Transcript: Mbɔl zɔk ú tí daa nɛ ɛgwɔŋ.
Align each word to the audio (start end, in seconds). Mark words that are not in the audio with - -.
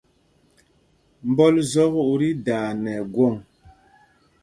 Mbɔl 1.29 1.55
zɔk 1.71 1.93
ú 2.11 2.13
tí 2.19 2.29
daa 2.45 2.69
nɛ 2.83 2.91
ɛgwɔŋ. 3.01 3.35